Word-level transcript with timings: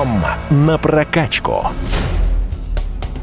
Дом 0.00 0.24
на 0.50 0.78
прокачку. 0.78 1.68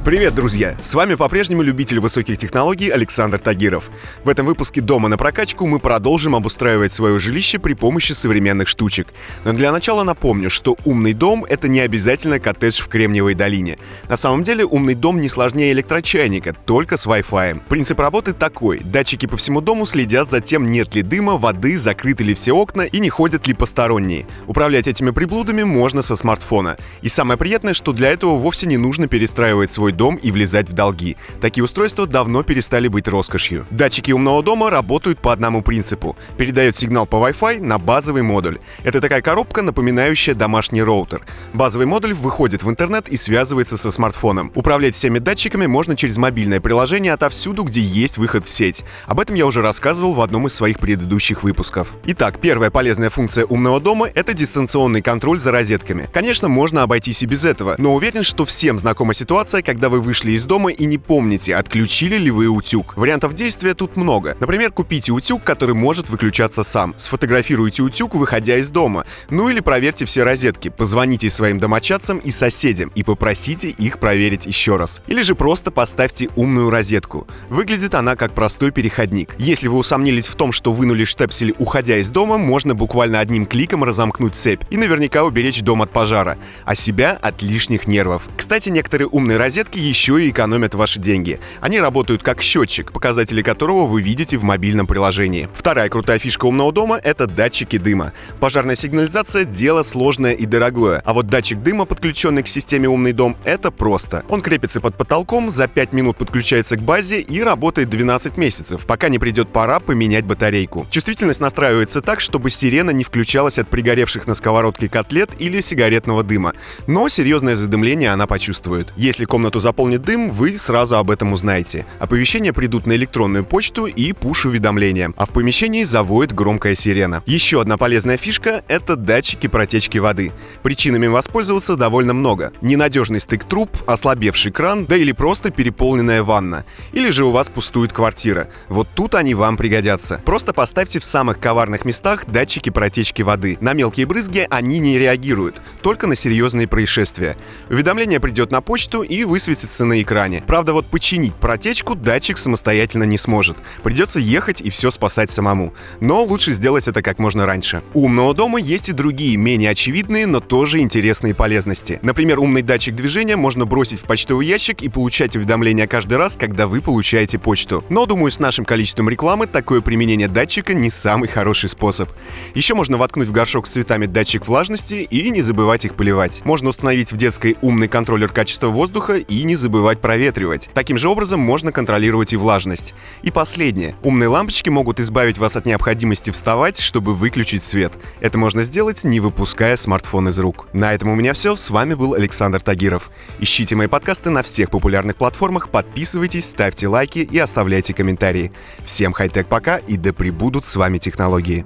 Привет, 0.07 0.35
друзья! 0.35 0.77
С 0.81 0.93
вами 0.93 1.15
по-прежнему 1.15 1.63
любитель 1.63 1.99
высоких 1.99 2.37
технологий 2.37 2.87
Александр 2.87 3.39
Тагиров. 3.39 3.91
В 4.23 4.29
этом 4.29 4.45
выпуске 4.45 4.79
«Дома 4.79 5.09
на 5.09 5.17
прокачку» 5.17 5.67
мы 5.67 5.79
продолжим 5.79 6.33
обустраивать 6.33 6.93
свое 6.93 7.19
жилище 7.19 7.59
при 7.59 7.73
помощи 7.73 8.13
современных 8.13 8.69
штучек. 8.69 9.09
Но 9.43 9.51
для 9.51 9.69
начала 9.73 10.05
напомню, 10.05 10.49
что 10.49 10.77
умный 10.85 11.11
дом— 11.11 11.43
это 11.49 11.67
не 11.67 11.81
обязательно 11.81 12.39
коттедж 12.39 12.81
в 12.81 12.87
Кремниевой 12.87 13.33
долине. 13.33 13.79
На 14.07 14.15
самом 14.15 14.43
деле 14.43 14.63
умный 14.63 14.93
дом 14.93 15.19
не 15.19 15.27
сложнее 15.27 15.73
электрочайника, 15.73 16.53
только 16.53 16.95
с 16.95 17.05
Wi-Fi. 17.05 17.63
Принцип 17.67 17.99
работы 17.99 18.31
такой. 18.31 18.79
Датчики 18.79 19.25
по 19.25 19.35
всему 19.35 19.59
дому 19.59 19.85
следят 19.85 20.29
за 20.29 20.39
тем, 20.39 20.67
нет 20.67 20.95
ли 20.95 21.01
дыма, 21.01 21.35
воды, 21.35 21.77
закрыты 21.77 22.23
ли 22.23 22.33
все 22.33 22.53
окна 22.53 22.83
и 22.83 23.01
не 23.01 23.09
ходят 23.09 23.45
ли 23.45 23.53
посторонние. 23.53 24.25
Управлять 24.47 24.87
этими 24.87 25.09
приблудами 25.09 25.63
можно 25.63 26.01
со 26.01 26.15
смартфона. 26.15 26.77
И 27.01 27.09
самое 27.09 27.37
приятное, 27.37 27.73
что 27.73 27.91
для 27.91 28.09
этого 28.09 28.37
вовсе 28.37 28.67
не 28.67 28.77
нужно 28.77 29.09
перестраивать 29.09 29.69
свой 29.69 29.96
дом 29.97 30.15
и 30.15 30.31
влезать 30.31 30.69
в 30.69 30.73
долги. 30.73 31.17
Такие 31.41 31.63
устройства 31.63 32.07
давно 32.07 32.43
перестали 32.43 32.87
быть 32.87 33.07
роскошью. 33.07 33.65
Датчики 33.71 34.11
умного 34.11 34.41
дома 34.41 34.69
работают 34.69 35.19
по 35.19 35.33
одному 35.33 35.61
принципу. 35.61 36.15
Передают 36.37 36.77
сигнал 36.77 37.05
по 37.05 37.15
Wi-Fi 37.15 37.61
на 37.61 37.77
базовый 37.77 38.21
модуль. 38.21 38.59
Это 38.83 39.01
такая 39.01 39.21
коробка, 39.21 39.61
напоминающая 39.61 40.35
домашний 40.35 40.83
роутер. 40.83 41.23
Базовый 41.53 41.87
модуль 41.87 42.13
выходит 42.13 42.63
в 42.63 42.69
интернет 42.69 43.09
и 43.09 43.17
связывается 43.17 43.77
со 43.77 43.91
смартфоном. 43.91 44.51
Управлять 44.55 44.95
всеми 44.95 45.19
датчиками 45.19 45.65
можно 45.65 45.95
через 45.97 46.17
мобильное 46.17 46.61
приложение 46.61 47.13
отовсюду, 47.13 47.63
где 47.63 47.81
есть 47.81 48.17
выход 48.17 48.45
в 48.45 48.49
сеть. 48.49 48.85
Об 49.07 49.19
этом 49.19 49.35
я 49.35 49.45
уже 49.45 49.61
рассказывал 49.61 50.13
в 50.13 50.21
одном 50.21 50.47
из 50.47 50.53
своих 50.53 50.79
предыдущих 50.79 51.43
выпусков. 51.43 51.93
Итак, 52.05 52.39
первая 52.39 52.69
полезная 52.69 53.09
функция 53.09 53.45
умного 53.45 53.81
дома— 53.81 54.07
это 54.13 54.33
дистанционный 54.33 55.01
контроль 55.01 55.39
за 55.39 55.51
розетками. 55.51 56.07
Конечно, 56.13 56.47
можно 56.47 56.83
обойтись 56.83 57.23
и 57.23 57.25
без 57.25 57.43
этого, 57.43 57.75
но 57.77 57.93
уверен, 57.95 58.23
что 58.23 58.45
всем 58.45 58.77
знакома 58.77 59.13
ситуация, 59.13 59.61
когда 59.61 59.86
когда 59.87 59.99
вы 59.99 60.03
вышли 60.03 60.31
из 60.31 60.43
дома 60.43 60.69
и 60.69 60.85
не 60.85 60.97
помните, 60.97 61.55
отключили 61.55 62.17
ли 62.17 62.29
вы 62.29 62.49
утюг. 62.49 62.97
Вариантов 62.97 63.33
действия 63.33 63.73
тут 63.73 63.95
много. 63.95 64.35
Например, 64.41 64.69
купите 64.69 65.13
утюг, 65.13 65.45
который 65.45 65.75
может 65.75 66.09
выключаться 66.09 66.63
сам. 66.63 66.93
Сфотографируйте 66.97 67.83
утюг, 67.83 68.15
выходя 68.15 68.57
из 68.57 68.69
дома. 68.69 69.05
Ну 69.29 69.47
или 69.47 69.61
проверьте 69.61 70.03
все 70.03 70.23
розетки. 70.23 70.67
Позвоните 70.67 71.29
своим 71.29 71.57
домочадцам 71.61 72.17
и 72.17 72.31
соседям 72.31 72.91
и 72.95 73.03
попросите 73.03 73.69
их 73.69 73.99
проверить 73.99 74.45
еще 74.45 74.75
раз. 74.75 75.01
Или 75.07 75.21
же 75.21 75.35
просто 75.35 75.71
поставьте 75.71 76.27
умную 76.35 76.69
розетку. 76.69 77.25
Выглядит 77.49 77.95
она 77.95 78.17
как 78.17 78.33
простой 78.33 78.71
переходник. 78.71 79.35
Если 79.37 79.69
вы 79.69 79.77
усомнились 79.77 80.27
в 80.27 80.35
том, 80.35 80.51
что 80.51 80.73
вынули 80.73 81.05
штепсель, 81.05 81.55
уходя 81.59 81.97
из 81.97 82.09
дома, 82.09 82.37
можно 82.37 82.75
буквально 82.75 83.21
одним 83.21 83.45
кликом 83.45 83.85
разомкнуть 83.85 84.35
цепь 84.35 84.63
и 84.69 84.75
наверняка 84.75 85.23
уберечь 85.23 85.61
дом 85.61 85.81
от 85.81 85.91
пожара, 85.91 86.37
а 86.65 86.75
себя 86.75 87.17
от 87.21 87.41
лишних 87.41 87.87
нервов. 87.87 88.23
Кстати, 88.35 88.67
некоторые 88.67 89.07
умные 89.07 89.37
розетки 89.37 89.76
еще 89.77 90.23
и 90.23 90.29
экономят 90.29 90.75
ваши 90.75 90.99
деньги. 90.99 91.39
Они 91.61 91.79
работают 91.79 92.23
как 92.23 92.41
счетчик, 92.41 92.91
показатели 92.91 93.41
которого 93.41 93.85
вы 93.85 94.01
видите 94.01 94.37
в 94.37 94.43
мобильном 94.43 94.87
приложении. 94.87 95.49
Вторая 95.53 95.89
крутая 95.89 96.19
фишка 96.19 96.45
умного 96.45 96.71
дома— 96.71 96.99
это 97.03 97.27
датчики 97.27 97.77
дыма. 97.77 98.13
Пожарная 98.39 98.75
сигнализация— 98.75 99.43
дело 99.45 99.83
сложное 99.83 100.33
и 100.33 100.45
дорогое, 100.45 101.01
а 101.05 101.13
вот 101.13 101.27
датчик 101.27 101.59
дыма, 101.59 101.85
подключенный 101.85 102.43
к 102.43 102.47
системе 102.47 102.89
«Умный 102.89 103.13
дом»,— 103.13 103.37
это 103.43 103.71
просто. 103.71 104.23
Он 104.29 104.41
крепится 104.41 104.81
под 104.81 104.95
потолком, 104.95 105.49
за 105.49 105.67
5 105.67 105.93
минут 105.93 106.17
подключается 106.17 106.77
к 106.77 106.81
базе 106.81 107.19
и 107.19 107.41
работает 107.41 107.89
12 107.89 108.37
месяцев, 108.37 108.85
пока 108.85 109.09
не 109.09 109.19
придет 109.19 109.49
пора 109.49 109.79
поменять 109.79 110.25
батарейку. 110.25 110.87
Чувствительность 110.89 111.39
настраивается 111.39 112.01
так, 112.01 112.19
чтобы 112.19 112.49
сирена 112.49 112.91
не 112.91 113.03
включалась 113.03 113.59
от 113.59 113.69
пригоревших 113.69 114.27
на 114.27 114.33
сковородке 114.33 114.89
котлет 114.89 115.31
или 115.39 115.61
сигаретного 115.61 116.23
дыма, 116.23 116.53
но 116.87 117.07
серьезное 117.09 117.55
задымление 117.55 118.11
она 118.11 118.27
почувствует. 118.27 118.93
Если 118.95 119.25
комнату 119.25 119.56
заполнит 119.59 120.01
дым, 120.01 120.29
вы 120.29 120.57
сразу 120.57 120.97
об 120.97 121.11
этом 121.11 121.33
узнаете. 121.33 121.85
Оповещения 121.99 122.53
придут 122.53 122.85
на 122.85 122.93
электронную 122.93 123.43
почту 123.43 123.87
и 123.87 124.13
пуш-уведомления, 124.13 125.11
а 125.17 125.25
в 125.25 125.29
помещении 125.29 125.83
завоет 125.83 126.33
громкая 126.33 126.75
сирена. 126.75 127.23
Еще 127.25 127.59
одна 127.59 127.77
полезная 127.77 128.17
фишка— 128.17 128.63
это 128.67 128.95
датчики 128.95 129.47
протечки 129.47 129.97
воды. 129.97 130.31
Причинами 130.63 131.07
воспользоваться 131.07 131.75
довольно 131.75 132.13
много. 132.13 132.53
Ненадежный 132.61 133.19
стык 133.19 133.43
труб, 133.43 133.69
ослабевший 133.87 134.51
кран, 134.51 134.85
да 134.85 134.95
или 134.95 135.11
просто 135.11 135.49
переполненная 135.49 136.23
ванна. 136.23 136.65
Или 136.93 137.09
же 137.09 137.25
у 137.25 137.31
вас 137.31 137.49
пустует 137.49 137.91
квартира. 137.91 138.47
Вот 138.69 138.87
тут 138.93 139.15
они 139.15 139.33
вам 139.33 139.57
пригодятся. 139.57 140.21
Просто 140.23 140.53
поставьте 140.53 140.99
в 140.99 141.03
самых 141.03 141.39
коварных 141.39 141.83
местах 141.85 142.25
датчики 142.27 142.69
протечки 142.69 143.21
воды. 143.23 143.57
На 143.61 143.73
мелкие 143.73 144.05
брызги 144.05 144.45
они 144.49 144.79
не 144.79 144.99
реагируют, 144.99 145.55
только 145.81 146.07
на 146.07 146.15
серьезные 146.15 146.67
происшествия. 146.67 147.37
Уведомление 147.69 148.19
придет 148.19 148.51
на 148.51 148.61
почту 148.61 149.01
и 149.01 149.23
высветит 149.23 149.46
высветится 149.47 149.85
на 149.85 150.01
экране. 150.01 150.43
Правда, 150.45 150.73
вот 150.73 150.87
починить 150.87 151.33
протечку 151.33 151.95
датчик 151.95 152.37
самостоятельно 152.37 153.03
не 153.03 153.17
сможет. 153.17 153.55
Придется 153.81 154.19
ехать 154.19 154.59
и 154.59 154.69
все 154.69 154.91
спасать 154.91 155.31
самому. 155.31 155.73
Но 156.01 156.23
лучше 156.23 156.51
сделать 156.51 156.87
это 156.89 157.01
как 157.01 157.17
можно 157.17 157.45
раньше. 157.45 157.81
У 157.93 158.05
умного 158.05 158.33
дома 158.33 158.59
есть 158.59 158.89
и 158.89 158.91
другие, 158.91 159.37
менее 159.37 159.69
очевидные, 159.69 160.27
но 160.27 160.41
тоже 160.41 160.79
интересные 160.79 161.33
полезности. 161.33 161.99
Например, 162.01 162.39
умный 162.39 162.61
датчик 162.61 162.93
движения 162.93 163.37
можно 163.37 163.65
бросить 163.65 163.99
в 163.99 164.03
почтовый 164.03 164.45
ящик 164.45 164.81
и 164.81 164.89
получать 164.89 165.35
уведомления 165.37 165.87
каждый 165.87 166.17
раз, 166.17 166.35
когда 166.35 166.67
вы 166.67 166.81
получаете 166.81 167.39
почту. 167.39 167.85
Но, 167.87 168.05
думаю, 168.05 168.31
с 168.31 168.39
нашим 168.39 168.65
количеством 168.65 169.07
рекламы 169.07 169.47
такое 169.47 169.79
применение 169.79 170.27
датчика 170.27 170.73
не 170.73 170.89
самый 170.89 171.29
хороший 171.29 171.69
способ. 171.69 172.09
Еще 172.53 172.73
можно 172.73 172.97
воткнуть 172.97 173.29
в 173.29 173.31
горшок 173.31 173.67
с 173.67 173.71
цветами 173.71 174.07
датчик 174.07 174.45
влажности 174.45 174.95
и 174.95 175.29
не 175.29 175.41
забывать 175.41 175.85
их 175.85 175.93
поливать. 175.93 176.41
Можно 176.43 176.69
установить 176.69 177.13
в 177.13 177.17
детской 177.17 177.55
умный 177.61 177.87
контроллер 177.87 178.29
качества 178.29 178.67
воздуха 178.67 179.15
и 179.37 179.43
не 179.43 179.55
забывать 179.55 180.01
проветривать. 180.01 180.69
Таким 180.73 180.97
же 180.97 181.09
образом 181.09 181.39
можно 181.39 181.71
контролировать 181.71 182.33
и 182.33 182.37
влажность. 182.37 182.93
И 183.21 183.31
последнее. 183.31 183.95
Умные 184.03 184.29
лампочки 184.29 184.69
могут 184.69 184.99
избавить 184.99 185.37
вас 185.37 185.55
от 185.55 185.65
необходимости 185.65 186.31
вставать, 186.31 186.79
чтобы 186.79 187.13
выключить 187.13 187.63
свет. 187.63 187.93
Это 188.19 188.37
можно 188.37 188.63
сделать, 188.63 189.03
не 189.03 189.19
выпуская 189.19 189.75
смартфон 189.75 190.29
из 190.29 190.39
рук. 190.39 190.67
На 190.73 190.93
этом 190.93 191.09
у 191.09 191.15
меня 191.15 191.33
все. 191.33 191.55
С 191.55 191.69
вами 191.69 191.93
был 191.93 192.13
Александр 192.13 192.59
Тагиров. 192.59 193.11
Ищите 193.39 193.75
мои 193.75 193.87
подкасты 193.87 194.29
на 194.29 194.43
всех 194.43 194.71
популярных 194.71 195.15
платформах, 195.15 195.69
подписывайтесь, 195.69 196.45
ставьте 196.45 196.87
лайки 196.87 197.19
и 197.19 197.37
оставляйте 197.37 197.93
комментарии. 197.93 198.51
Всем 198.83 199.13
хай-тек 199.13 199.47
пока 199.47 199.77
и 199.77 199.97
да 199.97 200.13
пребудут 200.13 200.65
с 200.65 200.75
вами 200.75 200.97
технологии. 200.97 201.65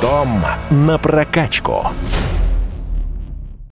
Дом 0.00 0.44
на 0.70 0.98
прокачку. 0.98 1.86